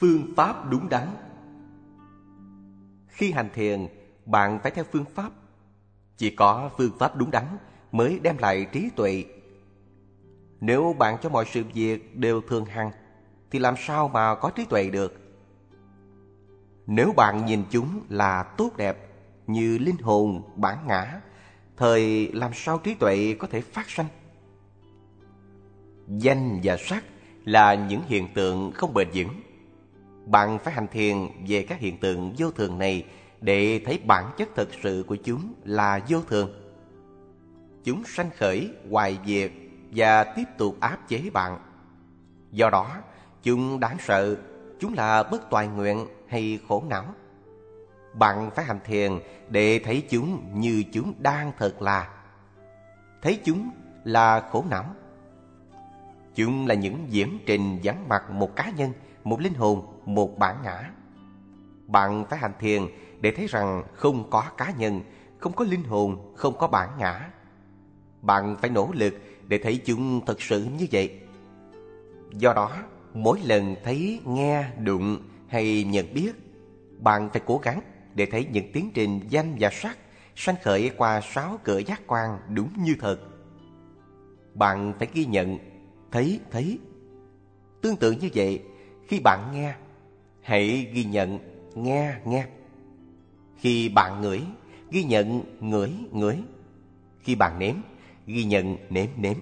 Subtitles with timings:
[0.00, 1.08] Phương pháp đúng đắn
[3.08, 3.86] Khi hành thiền,
[4.26, 5.32] bạn phải theo phương pháp.
[6.16, 7.44] Chỉ có phương pháp đúng đắn
[7.92, 9.24] mới đem lại trí tuệ.
[10.60, 12.90] Nếu bạn cho mọi sự việc đều thường hằng,
[13.50, 15.14] thì làm sao mà có trí tuệ được?
[16.86, 19.08] Nếu bạn nhìn chúng là tốt đẹp,
[19.46, 21.20] như linh hồn, bản ngã,
[21.76, 24.06] thời làm sao trí tuệ có thể phát sanh?
[26.08, 27.04] Danh và sắc
[27.44, 29.28] là những hiện tượng không bền vững.
[30.30, 31.16] Bạn phải hành thiền
[31.48, 33.04] về các hiện tượng vô thường này
[33.40, 36.50] để thấy bản chất thực sự của chúng là vô thường.
[37.84, 39.52] Chúng sanh khởi, hoài diệt
[39.90, 41.58] và tiếp tục áp chế bạn.
[42.52, 42.96] Do đó,
[43.42, 44.36] chúng đáng sợ,
[44.80, 47.04] chúng là bất toại nguyện hay khổ não.
[48.14, 49.12] Bạn phải hành thiền
[49.48, 52.08] để thấy chúng như chúng đang thật là.
[53.22, 53.70] Thấy chúng
[54.04, 54.84] là khổ não.
[56.34, 58.92] Chúng là những diễn trình vắng mặt một cá nhân,
[59.24, 60.90] một linh hồn, một bản ngã.
[61.86, 62.82] Bạn phải hành thiền
[63.20, 65.02] để thấy rằng không có cá nhân,
[65.38, 67.30] không có linh hồn, không có bản ngã.
[68.22, 69.14] Bạn phải nỗ lực
[69.46, 71.20] để thấy chúng thật sự như vậy.
[72.32, 72.72] Do đó,
[73.14, 75.18] mỗi lần thấy, nghe, đụng
[75.48, 76.32] hay nhận biết,
[76.98, 77.80] bạn phải cố gắng
[78.14, 79.98] để thấy những tiến trình danh và sắc
[80.36, 83.18] sanh khởi qua sáu cửa giác quan đúng như thật.
[84.54, 85.58] Bạn phải ghi nhận,
[86.10, 86.78] thấy, thấy.
[87.82, 88.62] Tương tự như vậy,
[89.08, 89.74] khi bạn nghe,
[90.42, 91.38] hãy ghi nhận,
[91.74, 92.46] nghe, nghe.
[93.56, 94.42] Khi bạn ngửi,
[94.90, 96.36] ghi nhận, ngửi, ngửi.
[97.20, 97.74] Khi bạn nếm,
[98.26, 99.36] ghi nhận, nếm, nếm.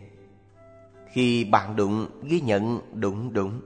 [1.12, 3.60] Khi bạn đụng, ghi nhận, đụng, đụng.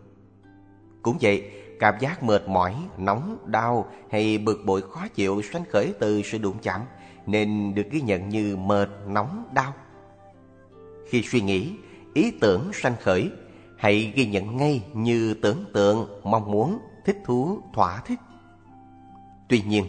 [1.03, 1.51] Cũng vậy,
[1.81, 6.39] cảm giác mệt mỏi, nóng, đau hay bực bội khó chịu sanh khởi từ sự
[6.39, 6.81] đụng chạm
[7.27, 9.75] nên được ghi nhận như mệt, nóng, đau.
[11.09, 11.73] Khi suy nghĩ,
[12.15, 13.31] ý tưởng sanh khởi,
[13.81, 18.19] hãy ghi nhận ngay như tưởng tượng, mong muốn, thích thú, thỏa thích.
[19.49, 19.85] Tuy nhiên,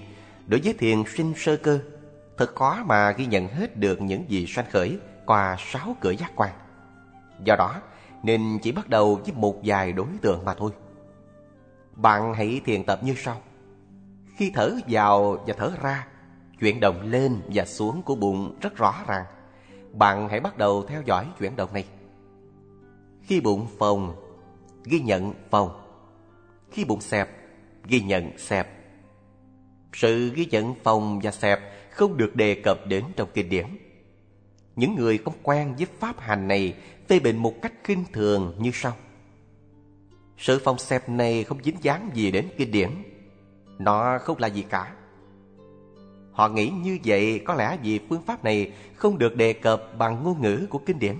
[0.48, 1.80] đối với thiền sinh sơ cơ,
[2.38, 6.32] thật khó mà ghi nhận hết được những gì sanh khởi qua sáu cửa giác
[6.36, 6.52] quan.
[7.46, 7.82] Do đó,
[8.24, 10.72] nên chỉ bắt đầu với một vài đối tượng mà thôi.
[11.96, 13.42] Bạn hãy thiền tập như sau.
[14.38, 16.08] Khi thở vào và thở ra,
[16.60, 19.26] chuyển động lên và xuống của bụng rất rõ ràng.
[19.94, 21.86] Bạn hãy bắt đầu theo dõi chuyển động này.
[23.32, 24.16] Khi bụng phồng,
[24.84, 25.70] ghi nhận phồng.
[26.72, 27.30] Khi bụng xẹp,
[27.88, 28.68] ghi nhận xẹp.
[29.94, 31.60] Sự ghi nhận phồng và xẹp
[31.92, 33.66] không được đề cập đến trong kinh điển.
[34.76, 36.74] Những người không quen với pháp hành này
[37.08, 38.94] phê bình một cách khinh thường như sau.
[40.38, 42.90] Sự phòng xẹp này không dính dáng gì đến kinh điển
[43.80, 44.94] Nó không là gì cả
[46.32, 50.24] Họ nghĩ như vậy có lẽ vì phương pháp này không được đề cập bằng
[50.24, 51.16] ngôn ngữ của kinh điển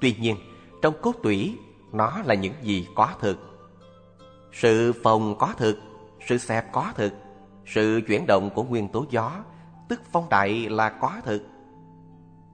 [0.00, 0.36] Tuy nhiên,
[0.82, 1.58] trong cốt tủy,
[1.92, 3.38] nó là những gì có thực
[4.52, 5.78] Sự phồng có thực,
[6.28, 7.12] sự xẹp có thực
[7.66, 9.32] Sự chuyển động của nguyên tố gió,
[9.88, 11.42] tức phong đại là có thực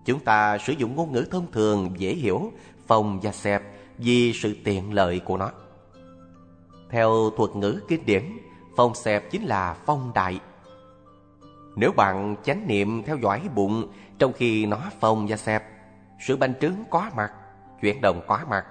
[0.06, 2.52] Chúng ta sử dụng ngôn ngữ thông thường dễ hiểu,
[2.86, 3.62] phồng và xẹp
[3.98, 5.50] vì sự tiện lợi của nó.
[6.90, 8.22] Theo thuật ngữ kinh điển,
[8.76, 10.40] phong xẹp chính là phong đại.
[11.76, 15.64] Nếu bạn chánh niệm theo dõi bụng trong khi nó phồng và xẹp,
[16.26, 17.32] sự bành trướng có mặt,
[17.80, 18.64] chuyển động có mặt,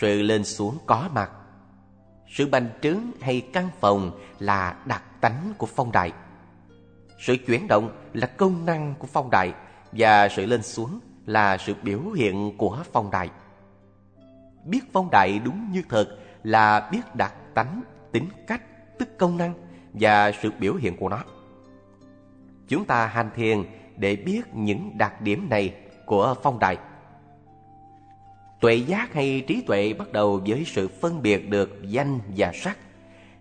[0.00, 1.30] sự lên xuống có mặt.
[2.28, 6.12] Sự bành trướng hay căng phòng là đặc tánh của phong đại.
[7.18, 9.52] Sự chuyển động là công năng của phong đại
[9.92, 13.30] và sự lên xuống là sự biểu hiện của phong đại.
[14.64, 17.82] Biết phong đại đúng như thật là biết đặc tánh,
[18.12, 18.62] tính cách,
[18.98, 19.54] tức công năng
[19.92, 21.24] và sự biểu hiện của nó.
[22.68, 23.62] Chúng ta hành thiền
[23.96, 25.74] để biết những đặc điểm này
[26.06, 26.78] của phong đại.
[28.60, 32.78] Tuệ giác hay trí tuệ bắt đầu với sự phân biệt được danh và sắc.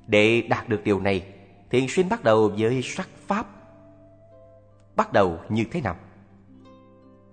[0.08, 1.26] Để đạt được điều này,
[1.70, 3.48] thiền xuyên bắt đầu với sắc pháp.
[4.96, 5.96] Bắt đầu như thế nào?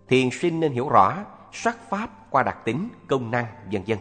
[0.09, 3.99] Thiền sinh nên hiểu rõ sắc pháp qua đặc tính, công năng, vân vân.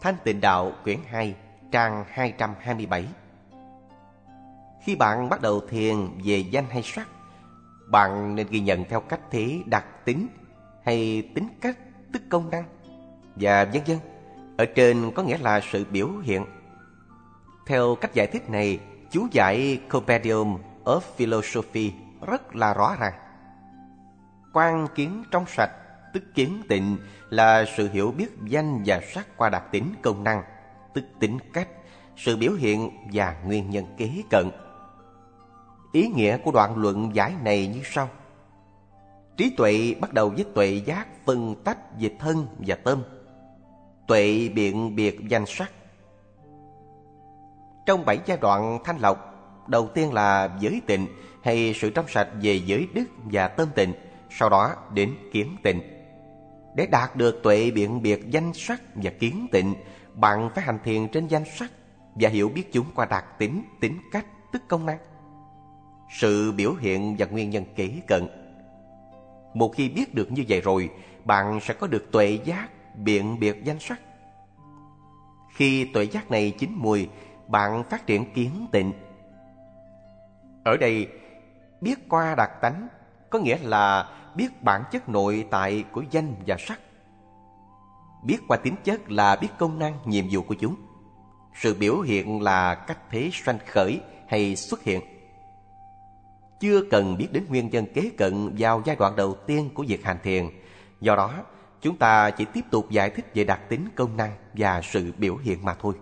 [0.00, 1.34] Thanh Tịnh Đạo quyển 2,
[1.72, 3.06] trang 227
[4.82, 7.08] Khi bạn bắt đầu thiền về danh hay sắc,
[7.90, 10.26] bạn nên ghi nhận theo cách thế đặc tính
[10.84, 11.76] hay tính cách
[12.12, 12.64] tức công năng
[13.36, 13.98] và vân vân.
[14.56, 16.44] Ở trên có nghĩa là sự biểu hiện.
[17.66, 18.80] Theo cách giải thích này,
[19.10, 21.92] chú giải Compendium of Philosophy
[22.26, 23.12] rất là rõ ràng.
[24.52, 25.70] Quan kiến trong sạch
[26.12, 26.96] tức kiến tịnh
[27.30, 30.42] là sự hiểu biết danh và sắc qua đặc tính công năng,
[30.94, 31.68] tức tính cách,
[32.16, 34.50] sự biểu hiện và nguyên nhân kế cận.
[35.92, 38.08] Ý nghĩa của đoạn luận giải này như sau.
[39.40, 43.02] Trí tuệ bắt đầu với tuệ giác phân tách về thân và tâm.
[44.06, 45.72] Tuệ biện biệt danh sắc.
[47.86, 49.18] Trong bảy giai đoạn thanh lọc,
[49.68, 51.06] đầu tiên là giới tịnh
[51.42, 53.92] hay sự trong sạch về giới đức và tâm tịnh,
[54.30, 55.80] sau đó đến kiến tịnh.
[56.76, 59.74] Để đạt được tuệ biện biệt danh sắc và kiến tịnh,
[60.14, 61.70] bạn phải hành thiền trên danh sắc
[62.14, 64.98] và hiểu biết chúng qua đặc tính, tính cách, tức công năng.
[66.20, 68.28] Sự biểu hiện và nguyên nhân kế cận.
[69.54, 70.90] Một khi biết được như vậy rồi,
[71.24, 74.00] bạn sẽ có được tuệ giác, biện biệt danh sắc.
[75.54, 77.08] Khi tuệ giác này chín mùi,
[77.48, 78.92] bạn phát triển kiến tịnh.
[80.64, 81.08] Ở đây,
[81.80, 82.88] biết qua đặc tánh
[83.30, 86.80] có nghĩa là biết bản chất nội tại của danh và sắc.
[88.24, 90.76] Biết qua tính chất là biết công năng, nhiệm vụ của chúng.
[91.54, 95.00] Sự biểu hiện là cách thế sanh khởi hay xuất hiện.
[96.60, 100.04] Chưa cần biết đến nguyên nhân kế cận vào giai đoạn đầu tiên của việc
[100.04, 100.48] hành thiền.
[101.00, 101.34] Do đó,
[101.82, 105.36] chúng ta chỉ tiếp tục giải thích về đặc tính công năng và sự biểu
[105.36, 105.94] hiện mà thôi.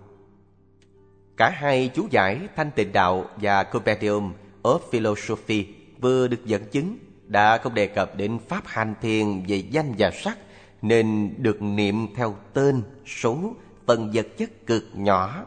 [1.36, 4.32] Cả hai chú giải Thanh Tịnh Đạo và Compendium
[4.62, 5.66] of Philosophy
[6.00, 10.10] vừa được dẫn chứng đã không đề cập đến pháp hành thiền về danh và
[10.10, 10.38] sắc
[10.82, 13.54] nên được niệm theo tên, số,
[13.86, 15.46] phần vật chất cực nhỏ,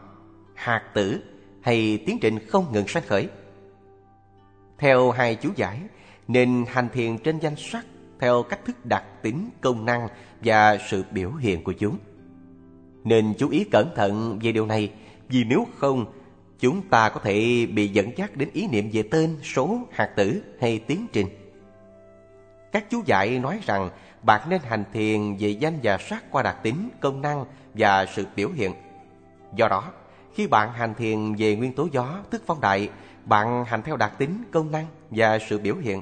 [0.53, 1.19] hạt tử
[1.61, 3.27] hay tiến trình không ngừng sanh khởi.
[4.81, 5.79] Theo hai chú giải,
[6.27, 7.85] nên hành thiền trên danh sắc
[8.19, 10.07] theo cách thức đặc tính, công năng
[10.43, 11.97] và sự biểu hiện của chúng.
[13.03, 14.91] Nên chú ý cẩn thận về điều này,
[15.29, 16.05] vì nếu không,
[16.59, 20.41] chúng ta có thể bị dẫn dắt đến ý niệm về tên, số, hạt tử
[20.61, 21.27] hay tiến trình.
[22.71, 23.89] Các chú giải nói rằng
[24.23, 28.25] bạn nên hành thiền về danh và sắc qua đặc tính, công năng và sự
[28.35, 28.71] biểu hiện.
[29.55, 29.91] Do đó,
[30.33, 32.89] khi bạn hành thiền về nguyên tố gió, tức phong đại,
[33.25, 36.01] bạn hành theo đặc tính, công năng và sự biểu hiện.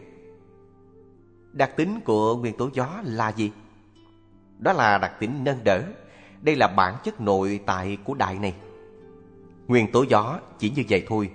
[1.52, 3.52] Đặc tính của nguyên tố gió là gì?
[4.60, 5.84] Đó là đặc tính nâng đỡ.
[6.42, 8.56] Đây là bản chất nội tại của đại này.
[9.68, 11.32] Nguyên tố gió chỉ như vậy thôi.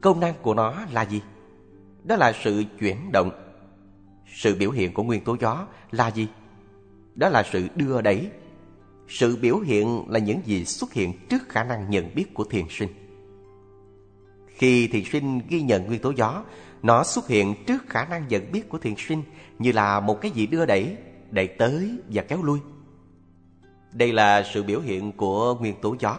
[0.00, 1.22] Công năng của nó là gì?
[2.04, 3.30] Đó là sự chuyển động.
[4.34, 6.28] Sự biểu hiện của nguyên tố gió là gì?
[7.14, 8.30] Đó là sự đưa đẩy.
[9.08, 12.64] Sự biểu hiện là những gì xuất hiện trước khả năng nhận biết của thiền
[12.70, 12.88] sinh.
[14.62, 16.44] Khi thiền sinh ghi nhận nguyên tố gió,
[16.82, 19.22] nó xuất hiện trước khả năng nhận biết của thiền sinh
[19.58, 20.96] như là một cái gì đưa đẩy,
[21.30, 22.58] đẩy tới và kéo lui.
[23.92, 26.18] Đây là sự biểu hiện của nguyên tố gió.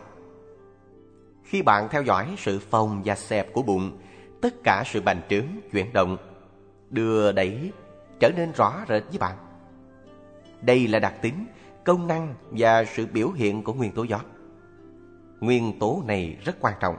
[1.44, 3.98] Khi bạn theo dõi sự phồng và xẹp của bụng,
[4.42, 6.18] tất cả sự bành trướng, chuyển động,
[6.90, 7.72] đưa đẩy
[8.20, 9.38] trở nên rõ rệt với bạn.
[10.62, 11.46] Đây là đặc tính,
[11.84, 14.20] công năng và sự biểu hiện của nguyên tố gió.
[15.40, 16.96] Nguyên tố này rất quan trọng.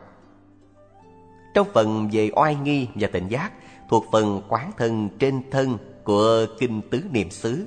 [1.54, 3.50] Trong phần về oai nghi và tịnh giác
[3.88, 7.66] thuộc phần quán thân trên thân của Kinh Tứ Niệm xứ,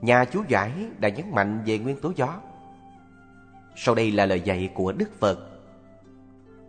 [0.00, 2.40] nhà chú giải đã nhấn mạnh về nguyên tố gió.
[3.76, 5.38] Sau đây là lời dạy của Đức Phật.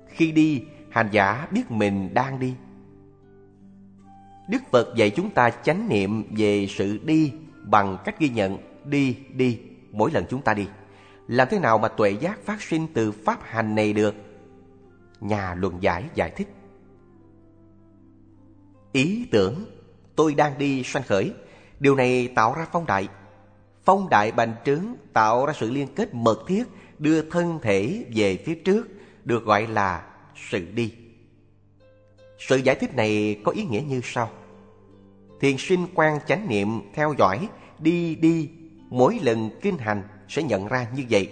[0.07, 2.53] Khi đi, hành giả biết mình đang đi.
[4.49, 7.31] Đức Phật dạy chúng ta chánh niệm về sự đi
[7.61, 9.59] bằng cách ghi nhận đi đi
[9.91, 10.67] mỗi lần chúng ta đi.
[11.27, 14.15] Làm thế nào mà tuệ giác phát sinh từ pháp hành này được?
[15.19, 16.54] Nhà luận giải giải thích.
[18.95, 19.65] Ý tưởng
[20.15, 21.31] tôi đang đi sanh khởi,
[21.79, 23.07] điều này tạo ra phong đại.
[23.83, 26.63] Phong đại bành trướng tạo ra sự liên kết mật thiết
[26.99, 28.87] đưa thân thể về phía trước
[29.23, 30.07] được gọi là
[30.49, 30.93] sự đi.
[32.39, 34.29] Sự giải thích này có ý nghĩa như sau.
[35.41, 37.49] Thiền sinh quan chánh niệm theo dõi
[37.79, 38.49] đi đi
[38.89, 41.29] mỗi lần kinh hành sẽ nhận ra như vậy.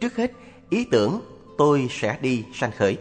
[0.00, 0.32] Trước hết,
[0.70, 1.20] ý tưởng
[1.58, 2.98] tôi sẽ đi sanh khởi.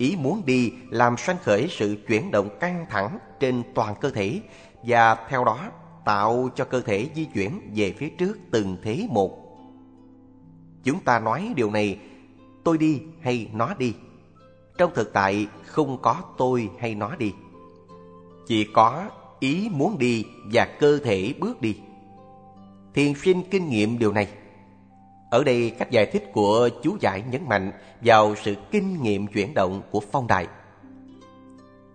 [0.00, 4.40] Ý muốn đi làm sanh khởi sự chuyển động căng thẳng trên toàn cơ thể
[4.82, 5.70] và theo đó
[6.04, 9.38] tạo cho cơ thể di chuyển về phía trước từng thế một.
[10.84, 11.98] Chúng ta nói điều này,
[12.64, 13.94] tôi đi hay nó đi.
[14.78, 17.32] Trong thực tại, không có tôi hay nó đi.
[18.46, 19.08] Chỉ có
[19.40, 21.76] ý muốn đi và cơ thể bước đi.
[22.94, 24.28] Thiền sinh kinh nghiệm điều này.
[25.30, 29.54] Ở đây cách giải thích của chú giải nhấn mạnh vào sự kinh nghiệm chuyển
[29.54, 30.46] động của phong đại.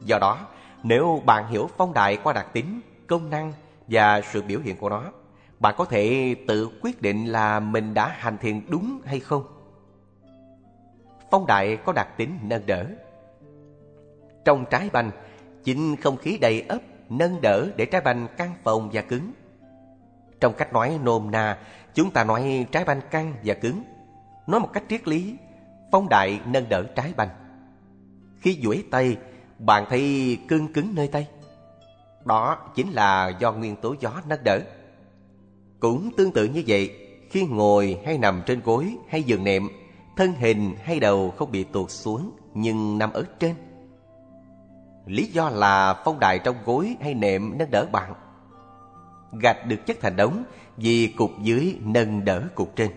[0.06, 0.48] Do đó,
[0.84, 3.54] nếu bạn hiểu phong đại qua đặc tính, công năng
[3.88, 5.12] và sự biểu hiện của nó,
[5.60, 9.44] bạn có thể tự quyết định là mình đã hành thiền đúng hay không.
[11.32, 12.86] Phong đại có đặc tính nâng đỡ.
[14.46, 15.12] Trong trái banh,
[15.64, 19.32] chính không khí đầy ấp nâng đỡ để trái banh căng phồng và cứng.
[20.40, 21.58] Trong cách nói nôm na,
[21.94, 23.84] chúng ta nói trái banh căng và cứng.
[24.48, 25.36] Nói một cách triết lý,
[25.92, 27.30] phong đại nâng đỡ trái banh.
[28.40, 29.18] Khi duỗi tay,
[29.60, 31.28] bạn thấy cưng cứng nơi tay.
[32.26, 34.60] Đó chính là do nguyên tố gió nâng đỡ.
[35.80, 36.92] Cũng tương tự như vậy,
[37.32, 39.68] khi ngồi hay nằm trên gối hay giường nệm,
[40.18, 43.56] thân hình hay đầu không bị tuột xuống nhưng nằm ở trên.
[45.06, 48.14] Lý do là phong đại trong gối hay nệm nâng đỡ bạn.
[49.40, 50.44] Gạch được chất thành đống
[50.78, 52.92] vì cục dưới nâng đỡ cục trên.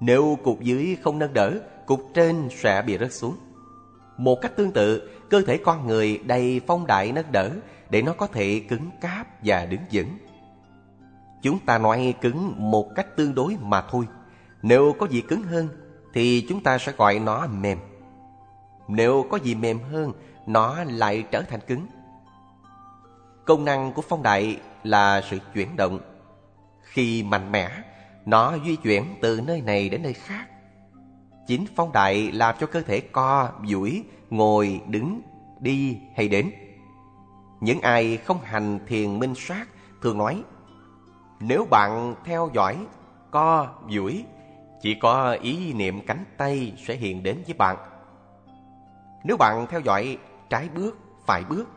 [0.00, 3.36] Nếu cục dưới không nâng đỡ, cục trên sẽ bị rớt xuống.
[4.16, 7.50] Một cách tương tự, cơ thể con người đầy phong đại nâng đỡ
[7.90, 10.18] để nó có thể cứng cáp và đứng vững.
[11.42, 14.04] Chúng ta nói cứng một cách tương đối mà thôi.
[14.62, 15.68] Nếu có gì cứng hơn
[16.14, 17.78] thì chúng ta sẽ gọi nó mềm.
[18.88, 20.12] Nếu có gì mềm hơn,
[20.46, 21.86] nó lại trở thành cứng.
[23.44, 26.00] Công năng của phong đại là sự chuyển động.
[26.82, 27.70] Khi mạnh mẽ,
[28.26, 30.46] nó di chuyển từ nơi này đến nơi khác.
[31.46, 35.20] Chính phong đại làm cho cơ thể co, duỗi, ngồi, đứng,
[35.60, 36.50] đi hay đến.
[37.60, 39.68] Những ai không hành thiền minh sát
[40.02, 40.42] thường nói
[41.40, 42.76] Nếu bạn theo dõi,
[43.30, 44.24] co, duỗi
[44.80, 47.76] Chỉ có ý niệm cánh tay sẽ hiện đến với bạn
[49.24, 50.18] Nếu bạn theo dõi
[50.50, 51.68] trái bước, phải bước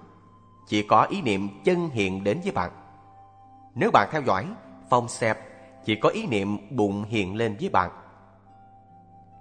[0.68, 2.72] Chỉ có ý niệm chân hiện đến với bạn
[3.76, 4.46] nếu bạn theo dõi
[4.90, 5.38] phong xẹp
[5.86, 7.92] Chỉ có ý niệm bụng hiện lên với bạn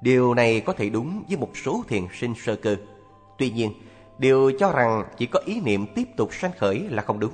[0.01, 2.77] Điều này có thể đúng với một số thiền sinh sơ cơ
[3.41, 3.73] Tuy nhiên,
[4.19, 7.33] điều cho rằng chỉ có ý niệm tiếp tục sanh khởi là không đúng.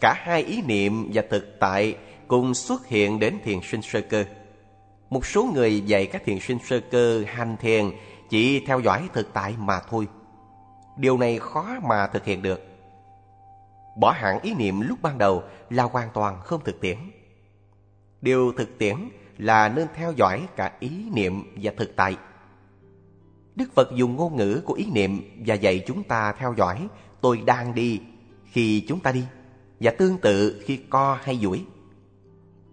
[0.00, 1.96] Cả hai ý niệm và thực tại
[2.28, 4.24] cùng xuất hiện đến thiền sinh sơ cơ.
[5.10, 7.90] Một số người dạy các thiền sinh sơ cơ hành thiền
[8.30, 10.08] chỉ theo dõi thực tại mà thôi.
[10.96, 12.77] Điều này khó mà thực hiện được.
[13.98, 16.98] Bỏ hẳn ý niệm lúc ban đầu là hoàn toàn không thực tiễn.
[18.20, 18.96] Điều thực tiễn
[19.38, 22.16] là nên theo dõi cả ý niệm và thực tại.
[23.56, 26.88] Đức Phật dùng ngôn ngữ của ý niệm và dạy chúng ta theo dõi,
[27.20, 28.00] tôi đang đi,
[28.44, 29.24] khi chúng ta đi,
[29.80, 31.64] và tương tự khi co hay duỗi.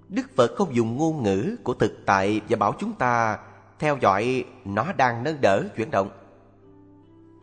[0.10, 3.39] Đức Phật không dùng ngôn ngữ của thực tại và bảo chúng ta
[3.79, 6.10] theo dõi nó đang nâng đỡ, chuyển động.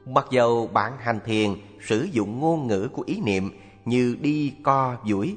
[0.07, 3.51] Mặc dầu bạn hành thiền sử dụng ngôn ngữ của ý niệm
[3.85, 5.37] như đi co duỗi,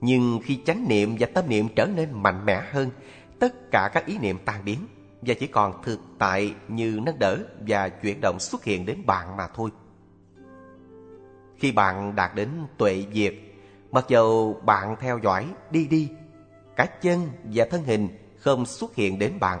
[0.00, 2.90] nhưng khi chánh niệm và tâm niệm trở nên mạnh mẽ hơn,
[3.38, 4.78] tất cả các ý niệm tan biến
[5.22, 9.36] và chỉ còn thực tại như nâng đỡ và chuyển động xuất hiện đến bạn
[9.36, 9.70] mà thôi.
[11.56, 12.48] Khi bạn đạt đến
[12.78, 13.34] tuệ diệt,
[13.90, 16.08] mặc dầu bạn theo dõi đi đi,
[16.76, 19.60] cả chân và thân hình không xuất hiện đến bạn.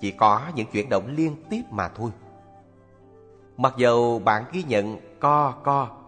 [0.00, 2.10] Chỉ có những chuyển động liên tiếp mà thôi.
[3.56, 6.01] Mặc dầu bạn ghi nhận co co,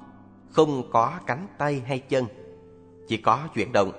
[0.55, 2.27] không có cánh tay hay chân,
[3.09, 3.93] chỉ có chuyển động.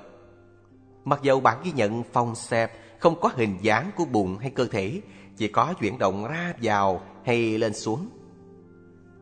[1.06, 4.66] Mặc dầu bạn ghi nhận phòng xẹp không có hình dáng của bụng hay cơ
[4.66, 5.02] thể,
[5.38, 8.10] chỉ có chuyển động ra vào hay lên xuống.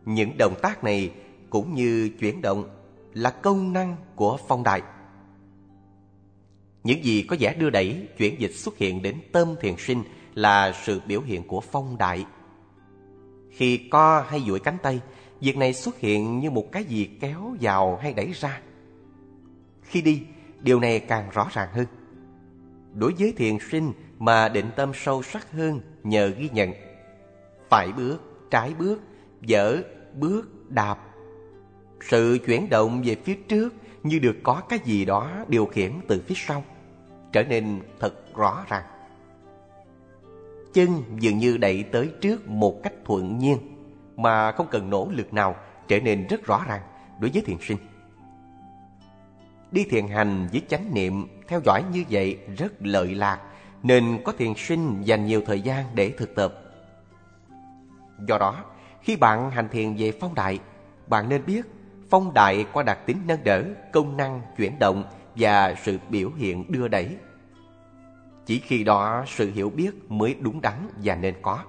[0.06, 1.12] Những động tác này
[1.50, 2.70] cũng như chuyển động
[3.14, 4.82] là công năng của phong đại.
[6.84, 10.74] Những gì có vẻ đưa đẩy, chuyển dịch xuất hiện đến tâm thiền sinh là
[10.84, 12.26] sự biểu hiện của phong đại.
[13.52, 15.02] Khi co hay duỗi cánh tay,
[15.44, 18.62] việc này xuất hiện như một cái gì kéo vào hay đẩy ra.
[19.82, 20.24] Khi đi,
[20.60, 21.86] điều này càng rõ ràng hơn.
[22.94, 26.72] Đối với thiền sinh mà định tâm sâu sắc hơn nhờ ghi nhận
[27.70, 28.18] Phải bước,
[28.52, 29.02] trái bước,
[29.42, 29.82] dở,
[30.20, 30.98] bước, đạp
[32.02, 33.74] Sự chuyển động về phía trước
[34.04, 36.64] như được có cái gì đó điều khiển từ phía sau
[37.32, 38.84] Trở nên thật rõ ràng
[40.74, 43.73] Chân dường như đẩy tới trước một cách thuận nhiên
[44.16, 45.56] mà không cần nỗ lực nào
[45.88, 46.82] trở nên rất rõ ràng
[47.20, 47.78] đối với thiền sinh.
[49.72, 53.40] Đi thiền hành với chánh niệm theo dõi như vậy rất lợi lạc
[53.84, 56.54] Nên có thiền sinh dành nhiều thời gian để thực tập.
[58.28, 58.64] Do đó,
[59.02, 60.60] khi bạn hành thiền về phong đại
[61.08, 61.66] Bạn nên biết
[62.10, 65.04] phong đại có đặc tính nâng đỡ, công năng, chuyển động
[65.36, 67.18] Và sự biểu hiện đưa đẩy.
[68.46, 71.60] Chỉ khi đó sự hiểu biết mới đúng đắn và nên có.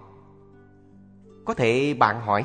[1.45, 2.45] Có thể bạn hỏi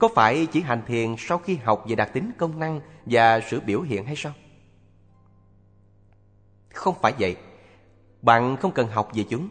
[0.00, 3.60] có phải chỉ hành thiền sau khi học về đặc tính công năng và sự
[3.60, 4.32] biểu hiện hay sao?
[6.74, 7.36] Không phải vậy.
[8.22, 9.48] Bạn không cần học về chúng.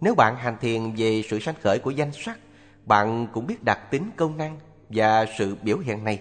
[0.00, 2.38] Nếu bạn hành thiền về sự sanh khởi của danh sắc,
[2.84, 6.20] bạn cũng biết đặc tính công năng và sự biểu hiện này.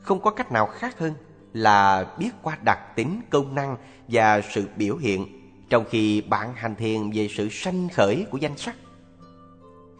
[0.00, 1.14] Không có cách nào khác hơn
[1.52, 3.76] là biết qua đặc tính công năng
[4.08, 5.26] và sự biểu hiện
[5.70, 8.76] trong khi bạn hành thiền về sự sanh khởi của danh sắc.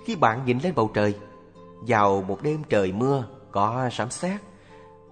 [0.04, 1.14] Khi bạn nhìn lên bầu trời,
[1.86, 4.40] vào một đêm trời mưa có sấm sét,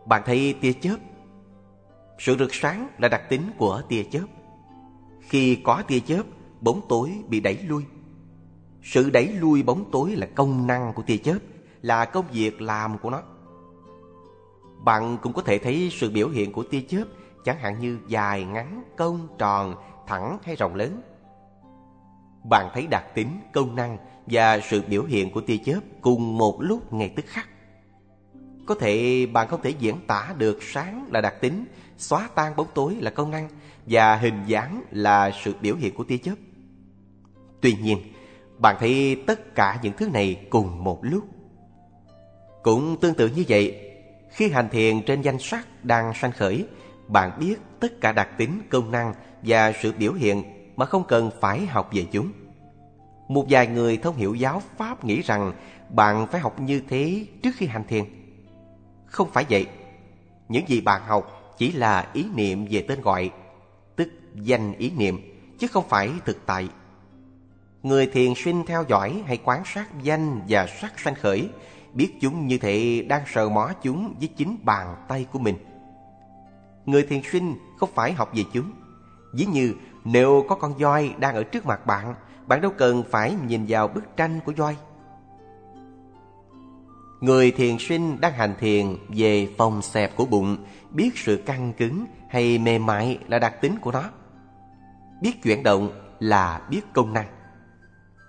[0.07, 0.97] bạn thấy tia chớp.
[2.19, 4.27] Sự rực sáng là đặc tính của tia chớp.
[5.21, 6.23] Khi có tia chớp,
[6.61, 7.83] bóng tối bị đẩy lui.
[8.83, 11.39] Sự đẩy lui bóng tối là công năng của tia chớp,
[11.83, 13.23] là công việc làm của nó.
[14.85, 17.05] Bạn cũng có thể thấy sự biểu hiện của tia chớp
[17.45, 19.75] chẳng hạn như dài, ngắn, cong, tròn,
[20.07, 21.03] thẳng hay rộng lớn.
[22.45, 26.57] Bạn thấy đặc tính, công năng và sự biểu hiện của tia chớp cùng một
[26.61, 27.49] lúc ngay tức khắc.
[28.67, 31.65] Có thể bạn không thể diễn tả được sáng là đặc tính,
[31.99, 33.49] xóa tan bóng tối là công năng
[33.87, 36.35] và hình dáng là sự biểu hiện của tia chớp.
[37.61, 37.99] Tuy nhiên,
[38.59, 41.25] bạn thấy tất cả những thứ này cùng một lúc.
[42.63, 43.93] Cũng tương tự như vậy,
[44.31, 46.67] khi hành thiền trên danh sắc đang sanh khởi,
[47.09, 51.31] bạn biết tất cả đặc tính, công năng và sự biểu hiện mà không cần
[51.41, 52.33] phải học về chúng.
[53.29, 55.53] Một vài người thông hiểu giáo Pháp nghĩ rằng
[55.89, 58.05] bạn phải học như thế trước khi hành thiền.
[59.07, 59.67] Không phải vậy.
[60.49, 63.31] Những gì bạn học chỉ là ý niệm về tên gọi,
[63.97, 65.21] tức danh ý niệm,
[65.59, 66.69] chứ không phải thực tại.
[67.83, 71.49] Người thiền sinh theo dõi hay quán sát danh và sắc sanh khởi,
[71.93, 75.57] biết chúng như thể đang sờ mó chúng với chính bàn tay của mình.
[76.87, 78.71] Người thiền sinh không phải học về chúng.
[79.33, 82.15] Ví như nếu có con voi đang ở trước mặt bạn,
[82.47, 84.77] bạn đâu cần phải nhìn vào bức tranh của voi.
[87.21, 90.57] Người thiền sinh đang hành thiền về phòng xẹp của bụng,
[90.91, 94.05] biết sự căng cứng hay mềm mại là đặc tính của nó.
[95.23, 97.27] Biết chuyển động là biết công năng.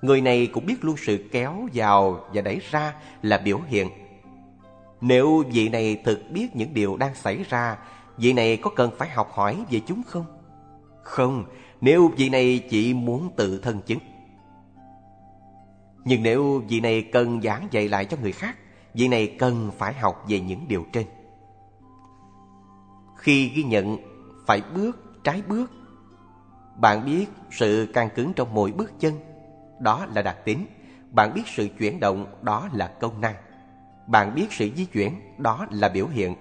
[0.01, 3.87] Người này cũng biết luôn sự kéo vào và đẩy ra là biểu hiện.
[5.01, 7.77] Nếu vị này thực biết những điều đang xảy ra,
[8.17, 10.40] vị này có cần phải học hỏi về chúng không?
[11.03, 11.45] Không,
[11.81, 13.99] nếu vị này chỉ muốn tự thân chứng.
[16.05, 18.57] Nhưng nếu vị này cần giảng dạy lại cho người khác,
[18.93, 21.05] vị này cần phải học về những điều trên.
[23.15, 23.97] Khi ghi nhận
[24.47, 25.71] phải bước trái bước,
[26.77, 29.13] bạn biết sự căng cứng trong mỗi bước chân,
[29.79, 30.65] đó là đặc tính.
[31.11, 33.35] Bạn biết sự chuyển động, đó là công năng.
[34.07, 36.35] Bạn biết sự di chuyển, đó là biểu hiện.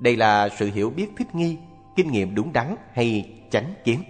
[0.00, 1.58] Đây là sự hiểu biết thích nghi,
[1.96, 4.02] kinh nghiệm đúng đắn hay chánh kiến.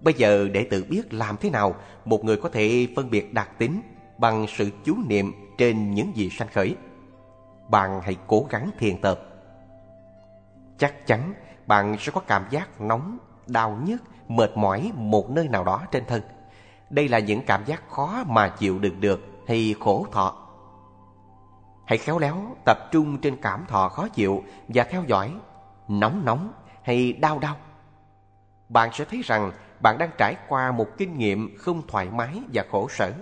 [0.00, 3.58] Bây giờ để tự biết làm thế nào một người có thể phân biệt đặc
[3.58, 3.80] tính
[4.18, 6.76] bằng sự chú niệm trên những gì sanh khởi.
[7.68, 9.20] Bạn hãy cố gắng thiền tập.
[10.78, 11.34] Chắc chắn
[11.66, 16.04] bạn sẽ có cảm giác nóng, đau nhức, mệt mỏi một nơi nào đó trên
[16.06, 16.22] thân.
[16.90, 20.36] Đây là những cảm giác khó mà chịu đựng được hay khổ thọ.
[21.86, 25.32] Hãy khéo léo tập trung trên cảm thọ khó chịu và theo dõi
[25.88, 27.56] nóng nóng hay đau đau.
[28.68, 32.64] Bạn sẽ thấy rằng bạn đang trải qua một kinh nghiệm không thoải mái và
[32.70, 33.12] khổ sở.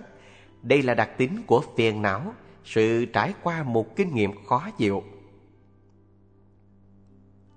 [0.61, 2.33] Đây là đặc tính của phiền não,
[2.65, 5.03] sự trải qua một kinh nghiệm khó chịu.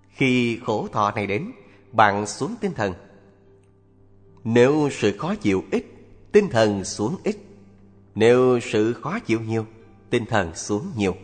[0.08, 1.52] Khi khổ thọ này đến,
[1.92, 2.94] bạn xuống tinh thần.
[4.44, 5.84] Nếu sự khó chịu ít,
[6.32, 7.36] tinh thần xuống ít.
[8.14, 9.66] Nếu sự khó chịu nhiều,
[10.10, 11.14] tinh thần xuống nhiều.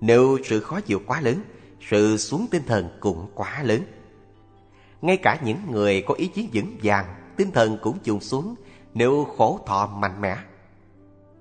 [0.00, 1.40] Nếu sự khó chịu quá lớn,
[1.88, 3.80] sự xuống tinh thần cũng quá lớn.
[5.02, 8.54] Ngay cả những người có ý chí vững vàng, tinh thần cũng chùn xuống
[8.94, 10.36] nếu khổ thọ mạnh mẽ.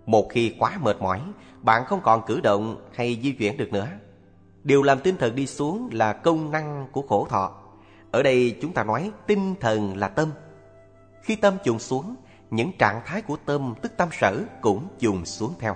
[0.05, 1.21] Một khi quá mệt mỏi,
[1.61, 3.87] bạn không còn cử động hay di chuyển được nữa.
[4.63, 7.51] Điều làm tinh thần đi xuống là công năng của khổ thọ.
[8.11, 10.31] Ở đây chúng ta nói tinh thần là tâm.
[11.21, 12.15] Khi tâm chùn xuống,
[12.51, 15.75] những trạng thái của tâm tức tâm sở cũng chùn xuống theo.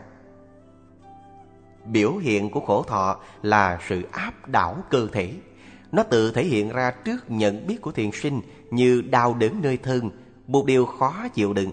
[1.92, 5.34] Biểu hiện của khổ thọ là sự áp đảo cơ thể,
[5.92, 9.78] nó tự thể hiện ra trước nhận biết của thiền sinh như đau đớn nơi
[9.78, 10.10] thân,
[10.48, 11.72] một điều khó chịu đựng.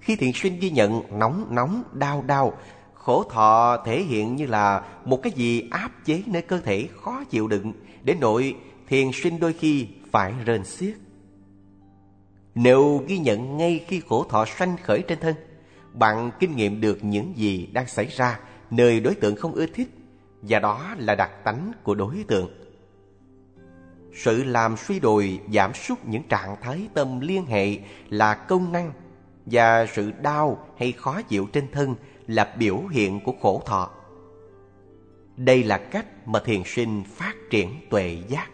[0.00, 2.52] Khi thiền sinh ghi nhận nóng nóng, đau đau,
[2.94, 7.24] khổ thọ thể hiện như là một cái gì áp chế nơi cơ thể khó
[7.24, 7.72] chịu đựng,
[8.02, 8.56] để nội
[8.88, 10.94] thiền sinh đôi khi phải rên xiết.
[12.54, 15.34] Nếu ghi nhận ngay khi khổ thọ sanh khởi trên thân,
[15.92, 18.38] bạn kinh nghiệm được những gì đang xảy ra
[18.72, 19.88] nơi đối tượng không ưa thích,
[20.42, 22.50] và đó là đặc tánh của đối tượng.
[24.14, 27.78] Sự làm suy đồi giảm sút những trạng thái tâm liên hệ
[28.10, 28.92] là công năng
[29.46, 31.94] và sự đau hay khó chịu trên thân
[32.26, 33.90] là biểu hiện của khổ thọ.
[35.36, 38.48] Đây là cách mà thiền sinh phát triển tuệ giác.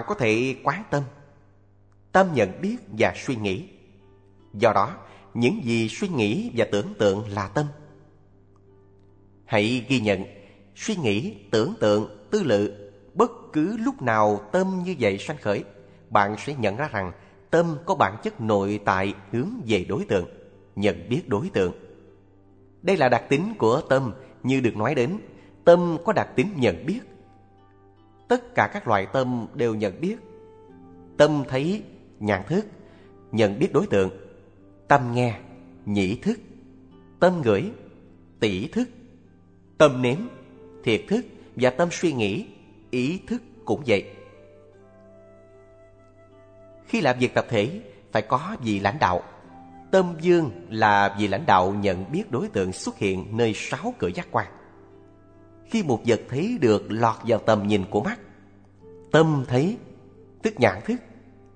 [0.00, 1.02] Bạn có thể quán tâm
[2.12, 3.68] Tâm nhận biết và suy nghĩ.
[4.54, 4.96] Do đó,
[5.34, 7.66] những gì suy nghĩ và tưởng tượng là tâm.
[9.44, 10.24] Hãy ghi nhận
[10.76, 15.64] Suy nghĩ, tưởng tượng, tư lự Bất cứ lúc nào tâm như vậy sanh khởi
[16.10, 17.12] Bạn sẽ nhận ra rằng
[17.50, 20.28] Tâm có bản chất nội tại hướng về đối tượng
[20.76, 21.72] Nhận biết đối tượng.
[22.82, 25.18] Đây là đặc tính của tâm Như được nói đến
[25.64, 27.00] Tâm có đặc tính nhận biết.
[28.30, 30.16] Tất cả các loại tâm đều nhận biết.
[31.16, 31.82] Tâm thấy,
[32.20, 32.66] nhãn thức,
[33.32, 34.10] Nhận biết đối tượng.
[34.88, 35.40] Tâm nghe,
[35.86, 36.38] Nhĩ thức.
[37.20, 37.70] Tâm ngửi
[38.40, 38.88] Tỷ thức.
[39.78, 40.16] Tâm nếm,
[40.84, 41.24] Thiệt thức
[41.56, 42.46] Và tâm suy nghĩ,
[42.90, 44.10] Ý thức cũng vậy.
[46.86, 47.80] Khi làm việc tập thể,
[48.12, 49.22] Phải có vị lãnh đạo.
[49.90, 54.10] Tâm dương là vị lãnh đạo nhận biết đối tượng xuất hiện nơi sáu cửa
[54.14, 54.46] giác quan.
[55.70, 58.18] Khi một vật thấy được lọt vào tầm nhìn của mắt,
[59.12, 59.76] tâm thấy,
[60.42, 60.96] tức nhãn thức,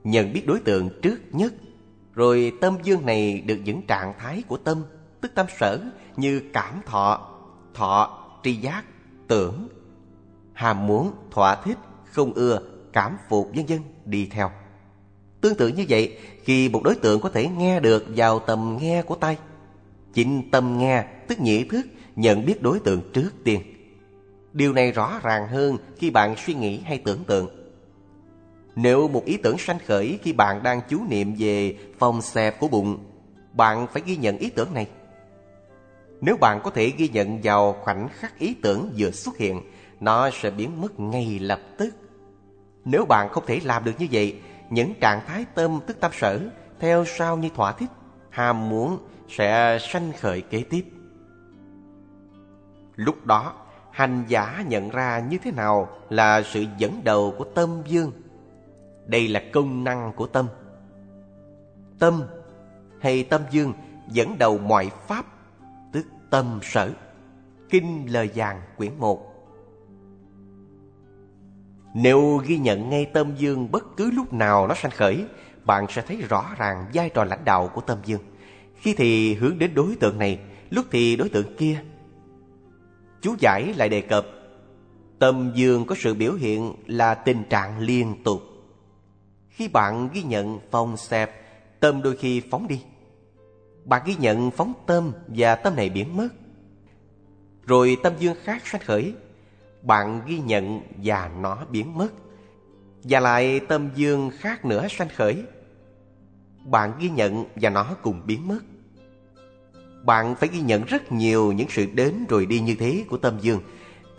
[0.05, 1.55] nhận biết đối tượng trước nhất.
[2.15, 4.83] Rồi tâm dương này được những trạng thái của tâm,
[5.21, 5.81] tức tâm sở
[6.17, 7.31] như cảm thọ,
[7.75, 8.85] thọ, tri giác,
[9.29, 9.69] tưởng,
[10.53, 12.61] hàm muốn, thỏa thích, không ưa,
[12.93, 14.51] cảm phục vân vân đi theo.
[15.41, 19.03] Tương tự như vậy, khi một đối tượng có thể nghe được vào tầm nghe
[19.03, 19.39] của tay,
[20.13, 23.74] chính tâm nghe tức nhị thức nhận biết đối tượng trước tiên.
[24.55, 27.49] Điều này rõ ràng hơn khi bạn suy nghĩ hay tưởng tượng.
[28.77, 32.69] Nếu một ý tưởng sanh khởi khi bạn đang chú niệm về phòng xẹp của
[32.69, 32.99] bụng,
[33.53, 34.89] bạn phải ghi nhận ý tưởng này.
[36.21, 39.61] Nếu bạn có thể ghi nhận vào khoảnh khắc ý tưởng vừa xuất hiện,
[40.01, 41.95] nó sẽ biến mất ngay lập tức.
[42.85, 44.41] Nếu bạn không thể làm được như vậy,
[44.71, 46.41] những trạng thái tâm tức tâm sở
[46.81, 47.91] theo sau như thỏa thích,
[48.31, 50.85] ham muốn sẽ sanh khởi kế tiếp.
[52.97, 53.55] Lúc đó,
[53.95, 58.13] hành giả nhận ra như thế nào là sự dẫn đầu của tâm dương.
[59.07, 60.49] Đây là công năng của tâm.
[61.99, 62.23] Tâm
[63.01, 63.73] hay tâm dương
[64.09, 65.27] dẫn đầu mọi pháp,
[65.93, 66.91] tức tâm sở.
[67.71, 69.35] Kinh lời vàng quyển 1
[71.95, 75.25] nếu ghi nhận ngay tâm dương bất cứ lúc nào nó sanh khởi,
[75.65, 78.21] bạn sẽ thấy rõ ràng vai trò lãnh đạo của tâm dương.
[78.77, 80.39] Khi thì hướng đến đối tượng này,
[80.71, 81.81] lúc thì đối tượng kia.
[83.25, 84.27] Chú giải lại đề cập,
[85.19, 88.43] tâm dương có sự biểu hiện là tình trạng liên tục.
[89.49, 91.31] Khi bạn ghi nhận phòng xẹp,
[91.81, 92.83] tâm đôi khi phóng đi.
[93.85, 96.29] Bạn ghi nhận phóng tâm và tâm này biến mất.
[97.67, 99.15] Rồi tâm dương khác sanh khởi,
[99.83, 102.09] bạn ghi nhận và nó biến mất
[103.03, 105.43] và lại tâm dương khác nữa sanh khởi
[106.65, 108.59] bạn ghi nhận và nó cùng biến mất
[110.05, 113.39] bạn phải ghi nhận rất nhiều những sự đến rồi đi như thế của tâm
[113.41, 113.61] dương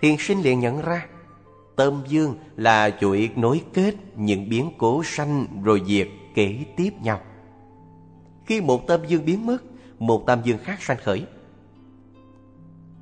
[0.02, 1.06] thiền sinh liền nhận ra,
[1.76, 7.21] tâm dương là chuỗi nối kết những biến cố sanh rồi diệt kế tiếp nhau
[8.45, 9.63] khi một tâm dương biến mất,
[10.00, 11.26] một tâm dương khác sanh khởi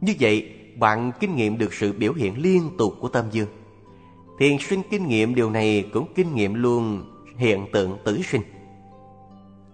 [0.04, 3.48] như vậy, bạn kinh nghiệm được sự biểu hiện liên tục của tâm dương.
[4.40, 7.04] Thiền sinh kinh nghiệm điều này cũng kinh nghiệm luôn
[7.38, 8.42] hiện tượng tử sinh.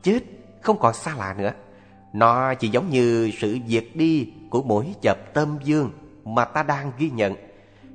[0.04, 0.20] Chết
[0.62, 1.52] không còn xa lạ nữa.
[2.14, 5.92] Nó chỉ giống như sự diệt đi của mỗi chập tâm dương
[6.26, 7.36] mà ta đang ghi nhận.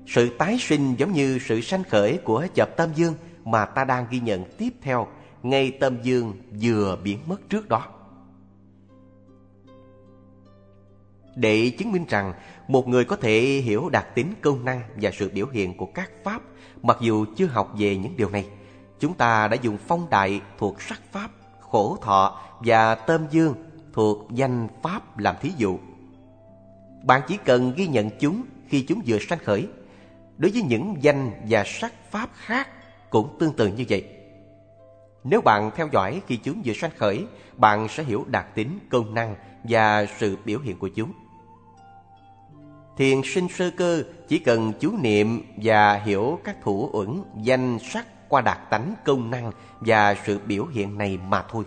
[0.06, 4.06] Sự tái sinh giống như sự sanh khởi của chập tâm dương mà ta đang
[4.10, 5.06] ghi nhận tiếp theo
[5.42, 7.86] ngay tâm dương vừa biến mất trước đó.
[11.36, 12.32] Để chứng minh rằng
[12.68, 16.10] một người có thể hiểu đặc tính công năng và sự biểu hiện của các
[16.24, 16.42] pháp
[16.82, 18.46] mặc dù chưa học về những điều này.
[19.00, 23.54] Chúng ta đã dùng phong đại thuộc sắc pháp, khổ thọ và tâm dương
[23.94, 25.78] thuộc danh pháp làm thí dụ.
[27.04, 29.68] Bạn chỉ cần ghi nhận chúng khi chúng vừa sanh khởi.
[30.38, 32.68] Đối với những danh và sắc pháp khác
[33.10, 34.04] cũng tương tự như vậy.
[35.24, 37.26] Nếu bạn theo dõi khi chúng vừa sanh khởi,
[37.56, 41.12] bạn sẽ hiểu đặc tính, công năng và sự biểu hiện của chúng.
[42.96, 48.28] Thiền sinh sơ cơ chỉ cần chú niệm và hiểu các thủ uẩn danh sắc
[48.28, 51.64] qua đặc tánh công năng và sự biểu hiện này mà thôi.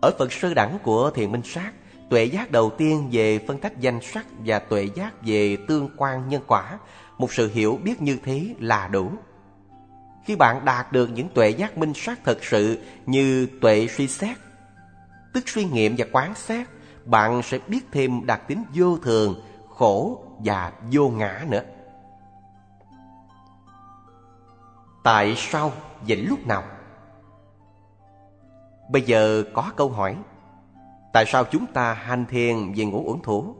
[0.00, 1.72] Ở phần sơ đẳng của thiền minh sát,
[2.10, 6.28] tuệ giác đầu tiên về phân tách danh sắc và tuệ giác về tương quan
[6.28, 6.78] nhân quả,
[7.18, 9.10] một sự hiểu biết như thế là đủ.
[10.24, 14.36] Khi bạn đạt được những tuệ giác minh sát thật sự như tuệ suy xét,
[15.32, 16.66] tức suy nghiệm và quán xét,
[17.04, 21.62] bạn sẽ biết thêm đặc tính vô thường, khổ và vô ngã nữa.
[25.02, 25.72] Tại sao
[26.08, 26.62] và lúc nào?
[28.92, 30.16] Bây giờ có câu hỏi
[31.12, 33.54] Tại sao chúng ta hành thiền về ngũ uẩn thủ?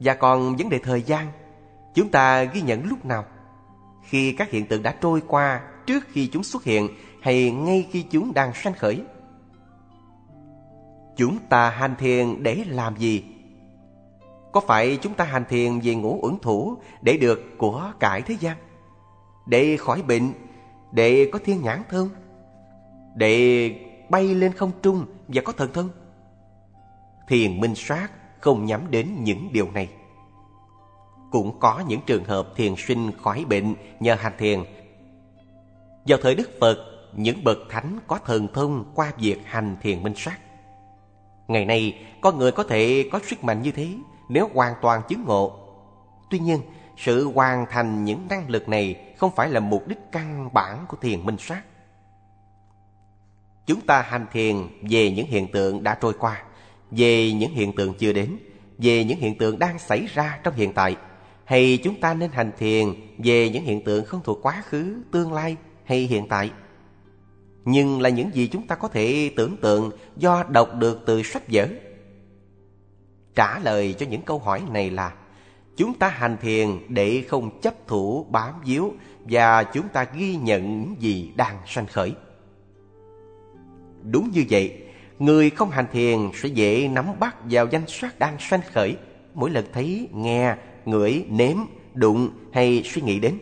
[0.00, 1.26] Và còn vấn đề thời gian
[1.94, 3.24] Chúng ta ghi nhận lúc nào?
[4.02, 6.88] Khi các hiện tượng đã trôi qua trước khi chúng xuất hiện
[7.22, 9.02] hay ngay khi chúng đang sanh khởi?
[11.16, 13.24] Chúng ta hành thiền để làm gì?
[14.52, 18.36] Có phải chúng ta hành thiền về ngũ uẩn thủ để được của cải thế
[18.40, 18.56] gian?
[19.46, 20.32] Để khỏi bệnh,
[20.92, 22.08] để có thiên nhãn thương
[23.14, 23.70] để
[24.10, 25.90] bay lên không trung và có thần thân?
[27.28, 28.08] Thiền minh sát
[28.40, 29.88] không nhắm đến những điều này.
[31.30, 34.64] Cũng có những trường hợp thiền sinh khỏi bệnh nhờ hành thiền.
[36.06, 36.78] Vào thời Đức Phật,
[37.16, 40.38] những bậc thánh có thần thông qua việc hành thiền minh sát.
[41.48, 43.88] Ngày nay, con người có thể có sức mạnh như thế
[44.28, 45.58] nếu hoàn toàn chứng ngộ.
[46.30, 46.60] Tuy nhiên,
[46.96, 50.96] sự hoàn thành những năng lực này không phải là mục đích căn bản của
[50.96, 51.62] thiền minh sát.
[53.68, 54.56] Chúng ta hành thiền
[54.90, 56.42] về những hiện tượng đã trôi qua,
[56.90, 58.36] về những hiện tượng chưa đến,
[58.78, 60.96] về những hiện tượng đang xảy ra trong hiện tại,
[61.44, 65.32] hay chúng ta nên hành thiền về những hiện tượng không thuộc quá khứ, tương
[65.32, 66.50] lai hay hiện tại.
[67.64, 71.42] Nhưng là những gì chúng ta có thể tưởng tượng do đọc được từ sách
[71.48, 71.68] vở.
[73.34, 75.14] Trả lời cho những câu hỏi này là
[75.76, 78.92] Chúng ta hành thiền để không chấp thủ bám víu
[79.24, 82.14] Và chúng ta ghi nhận những gì đang sanh khởi
[84.02, 84.82] Đúng như vậy
[85.18, 88.96] Người không hành thiền sẽ dễ nắm bắt vào danh sắc đang sanh khởi.
[89.34, 91.56] Mỗi lần thấy, nghe, ngửi, nếm,
[91.94, 93.38] đụng hay suy nghĩ đến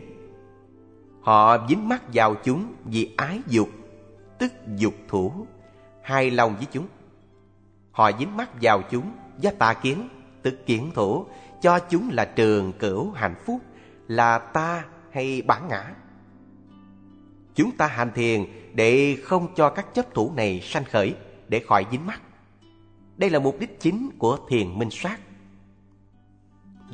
[1.21, 3.69] Họ dính mắt vào chúng vì ái dục
[4.39, 5.31] Tức dục thủ
[6.03, 6.87] Hài lòng với chúng.
[7.91, 10.09] Họ dính mắt vào chúng do tà kiến
[10.41, 11.25] Tức kiến thủ
[11.61, 13.61] Cho chúng là trường cửu hạnh phúc
[14.07, 15.93] Là ta hay bản ngã.
[17.57, 21.13] Chúng ta hành thiền để không cho các chấp thủ này sanh khởi
[21.47, 22.21] để khỏi dính mắc.
[23.17, 25.19] Đây là mục đích chính của thiền minh sát.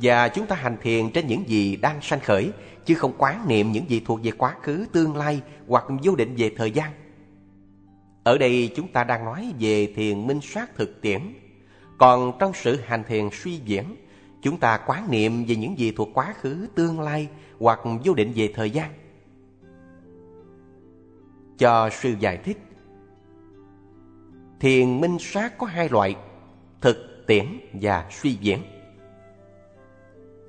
[0.02, 2.50] Và chúng ta hành thiền trên những gì đang sanh khởi,
[2.84, 6.34] chứ không quán niệm những gì thuộc về quá khứ, tương lai hoặc vô định
[6.36, 6.90] về thời gian.
[8.24, 11.20] Ở đây chúng ta đang nói về thiền minh sát thực tiễn.
[11.98, 13.84] Còn trong sự hành thiền suy diễn,
[14.42, 18.32] chúng ta quán niệm về những gì thuộc quá khứ, tương lai hoặc vô định
[18.36, 18.90] về thời gian.
[21.58, 22.58] Cho sư giải thích.
[24.60, 26.16] Thiền minh sát có hai loại
[26.80, 28.58] Thực tiễn và suy diễn.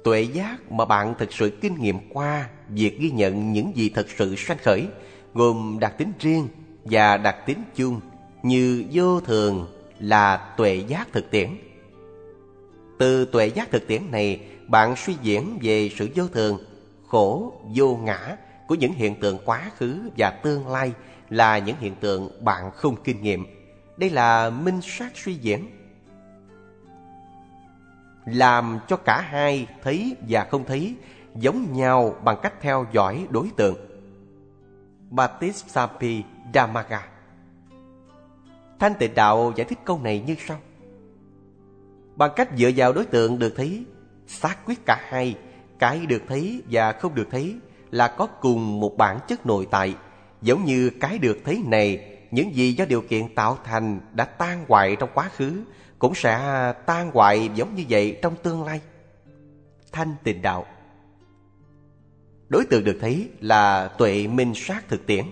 [0.04, 4.08] Tuệ giác mà bạn thực sự kinh nghiệm qua Việc ghi nhận những gì thật
[4.18, 4.88] sự sanh khởi
[5.34, 6.48] Gồm đặc tính riêng
[6.84, 8.00] và đặc tính chung
[8.44, 9.68] Như vô thường
[10.00, 11.50] là tuệ giác thực tiễn.
[13.00, 16.58] Từ tuệ giác thực tiễn này Bạn suy diễn về sự vô thường
[17.08, 18.38] Khổ, vô ngã
[18.68, 20.94] của những hiện tượng quá khứ và tương lai
[21.30, 23.46] Là những hiện tượng bạn không kinh nghiệm.
[23.98, 25.70] Đây là minh sát suy diễn,
[28.26, 30.96] Làm cho cả hai thấy và không thấy
[31.36, 33.76] Giống nhau bằng cách theo dõi đối tượng.
[35.10, 36.24] Baptisapi
[36.54, 37.08] Damaga.
[38.80, 40.60] Thanh tịnh đạo giải thích câu này như sau.
[42.16, 43.86] Bằng cách dựa vào đối tượng được thấy,
[44.28, 45.38] Xác quyết cả hai,
[45.80, 47.56] Cái được thấy và không được thấy
[47.92, 49.96] là có cùng một bản chất nội tại
[50.42, 54.66] Giống như cái được thấy này những gì do điều kiện tạo thành đã tan
[54.68, 55.64] hoại trong quá khứ
[56.00, 56.40] cũng sẽ
[56.86, 58.82] tan hoại giống như vậy trong tương lai.
[59.92, 60.66] Thanh tịnh đạo
[62.50, 65.26] Đối tượng được thấy là tuệ minh sát thực tiễn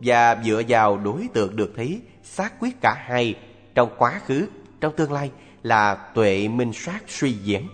[0.00, 3.34] và dựa vào đối tượng được thấy xác quyết cả hai
[3.74, 4.46] trong quá khứ,
[4.80, 5.30] trong tương lai
[5.62, 7.68] là tuệ minh sát suy diễn.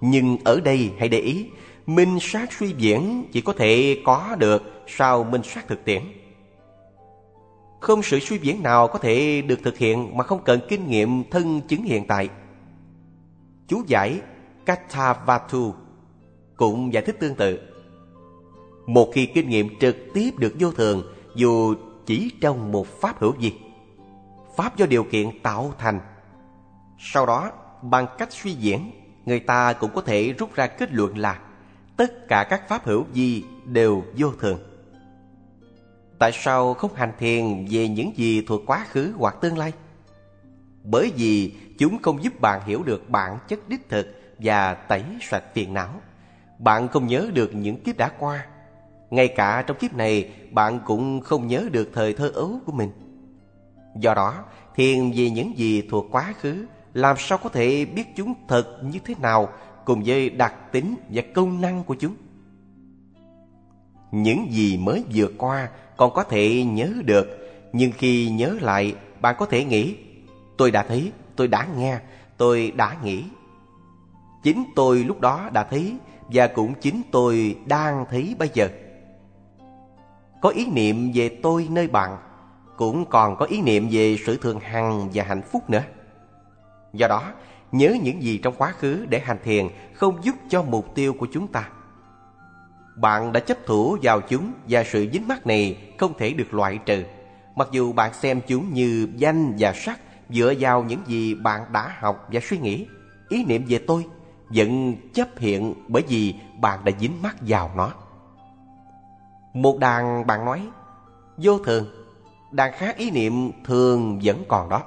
[0.00, 1.46] Nhưng ở đây hãy để ý,
[1.86, 6.02] minh sát suy diễn chỉ có thể có được sau minh sát thực tiễn.
[7.80, 11.30] Không sự suy diễn nào có thể được thực hiện mà không cần kinh nghiệm
[11.30, 12.28] thân chứng hiện tại.
[13.68, 14.20] Chú giải
[14.66, 15.74] katavatu
[16.56, 17.60] cũng giải thích tương tự.
[18.86, 21.02] Một khi kinh nghiệm trực tiếp được vô thường
[21.34, 21.74] dù
[22.06, 23.52] chỉ trong một pháp hữu gì,
[24.56, 26.00] pháp do điều kiện tạo thành.
[26.98, 27.50] Sau đó,
[27.82, 28.90] bằng cách suy diễn,
[29.24, 31.38] người ta cũng có thể rút ra kết luận là
[31.96, 34.58] tất cả các pháp hữu gì đều vô thường.
[36.18, 39.72] Tại sao không hành thiền về những gì thuộc quá khứ hoặc tương lai?
[40.84, 44.06] Bởi vì chúng không giúp bạn hiểu được bản chất đích thực
[44.38, 46.00] và tẩy sạch phiền não.
[46.58, 48.46] Bạn không nhớ được những kiếp đã qua.
[49.10, 52.90] Ngay cả trong kiếp này, bạn cũng không nhớ được thời thơ ấu của mình.
[53.96, 58.34] Do đó, thiền về những gì thuộc quá khứ, làm sao có thể biết chúng
[58.48, 59.48] thật như thế nào
[59.84, 62.14] cùng với đặc tính và công năng của chúng?
[64.10, 67.26] Những gì mới vừa qua còn có thể nhớ được
[67.72, 69.96] Nhưng khi nhớ lại bạn có thể nghĩ
[70.56, 71.98] Tôi đã thấy, tôi đã nghe,
[72.36, 73.24] tôi đã nghĩ
[74.42, 75.96] Chính tôi lúc đó đã thấy
[76.28, 78.68] và cũng chính tôi đang thấy bây giờ.
[80.40, 82.16] Có ý niệm về tôi nơi bạn,
[82.76, 85.82] cũng còn có ý niệm về sự thường hằng và hạnh phúc nữa.
[86.92, 87.32] Do đó,
[87.72, 91.26] nhớ những gì trong quá khứ để hành thiền không giúp cho mục tiêu của
[91.32, 91.68] chúng ta.
[92.96, 96.78] Bạn đã chấp thủ vào chúng và sự dính mắc này không thể được loại
[96.86, 97.04] trừ.
[97.56, 101.96] Mặc dù bạn xem chúng như danh và sắc dựa vào những gì bạn đã
[101.98, 102.86] học và suy nghĩ,
[103.28, 104.06] ý niệm về tôi
[104.48, 107.92] vẫn chấp hiện bởi vì bạn đã dính mắc vào nó.
[109.54, 110.68] Một đàn bạn nói,
[111.36, 111.86] vô thường,
[112.50, 114.82] đàn khác ý niệm thường vẫn còn đó.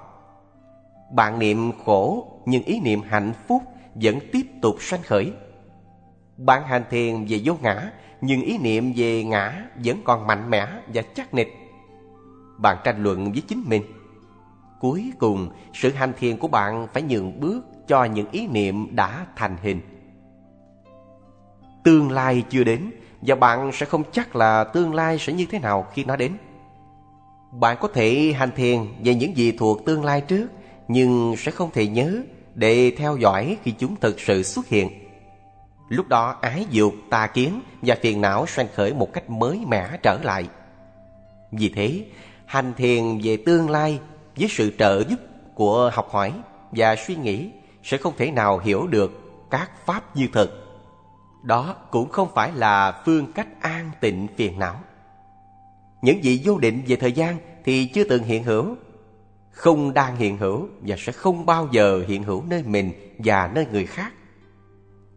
[1.11, 3.61] Bạn niệm khổ nhưng ý niệm hạnh phúc
[3.95, 5.31] vẫn tiếp tục sanh khởi.
[6.37, 7.91] Bạn hành thiền về vô ngã
[8.21, 11.53] nhưng ý niệm về ngã vẫn còn mạnh mẽ và chắc nịch.
[12.57, 13.83] Bạn tranh luận với chính mình.
[14.79, 19.25] Cuối cùng, sự hành thiền của bạn phải nhường bước cho những ý niệm đã
[19.35, 19.81] thành hình.
[21.83, 22.91] Tương lai chưa đến
[23.21, 26.31] và bạn sẽ không chắc là tương lai sẽ như thế nào khi nó đến.
[27.51, 30.47] Bạn có thể hành thiền về những gì thuộc tương lai trước
[30.87, 32.21] nhưng sẽ không thể nhớ
[32.55, 34.89] để theo dõi khi chúng thực sự xuất hiện.
[35.89, 39.97] Lúc đó ái dục, tà kiến và phiền não sanh khởi một cách mới mẻ
[40.03, 40.47] trở lại.
[41.51, 42.05] Vì thế,
[42.45, 43.99] hành thiền về tương lai
[44.35, 45.19] với sự trợ giúp
[45.55, 46.33] của học hỏi
[46.71, 47.49] và suy nghĩ
[47.83, 49.11] sẽ không thể nào hiểu được
[49.51, 50.61] các pháp như thực.
[51.43, 54.79] Đó cũng không phải là phương cách an tịnh phiền não.
[56.01, 58.75] Những gì vô định về thời gian thì chưa từng hiện hữu,
[59.55, 63.65] không đang hiện hữu và sẽ không bao giờ hiện hữu nơi mình và nơi
[63.71, 64.13] người khác.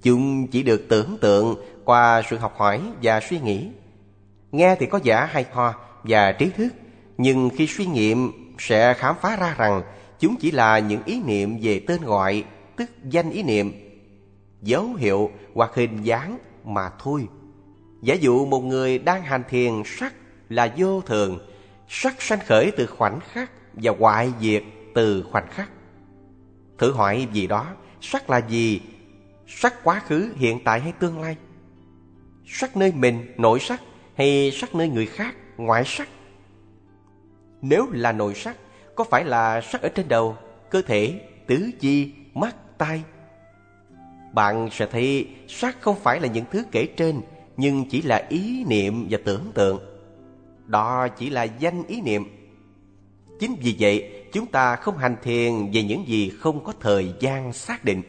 [0.02, 3.70] Chúng chỉ được tưởng tượng qua sự học hỏi và suy nghĩ.
[4.52, 6.68] Nghe thì có giả hay ho và trí thức,
[7.18, 9.82] nhưng khi suy nghiệm sẽ khám phá ra rằng
[10.18, 12.44] chúng chỉ là những ý niệm về tên gọi,
[12.76, 13.72] tức danh ý niệm,
[14.62, 17.28] dấu hiệu hoặc hình dáng mà thôi.
[18.02, 20.14] Giả dụ một người đang hành thiền sắc
[20.48, 21.38] là vô thường,
[21.88, 23.50] sắc sanh khởi từ khoảnh khắc
[23.82, 24.62] và hoại diệt
[24.94, 25.70] từ khoảnh khắc.
[26.78, 27.66] Thử hỏi gì đó,
[28.00, 28.80] sắc là gì?
[29.46, 31.36] Sắc quá khứ, hiện tại hay tương lai?
[32.46, 33.80] Sắc nơi mình, nội sắc
[34.14, 36.08] hay sắc nơi người khác, ngoại sắc?
[37.62, 38.56] Nếu là nội sắc,
[38.94, 40.36] có phải là sắc ở trên đầu,
[40.70, 43.02] cơ thể, tứ chi, mắt, tai?
[44.32, 47.20] Bạn sẽ thấy sắc không phải là những thứ kể trên,
[47.56, 49.80] nhưng chỉ là ý niệm và tưởng tượng.
[50.66, 52.37] Đó chỉ là danh ý niệm.
[53.38, 57.52] Chính vì vậy, chúng ta không hành thiền về những gì không có thời gian
[57.52, 58.02] xác định.